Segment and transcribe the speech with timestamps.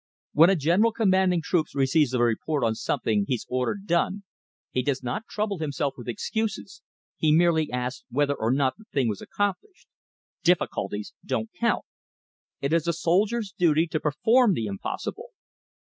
[0.33, 4.23] When a general commanding troops receives a report on something he's ordered done,
[4.71, 6.81] he does not trouble himself with excuses;
[7.17, 9.87] he merely asks whether or not the thing was accomplished.
[10.43, 11.85] Difficulties don't count.
[12.61, 15.33] It is a soldier's duty to perform the impossible.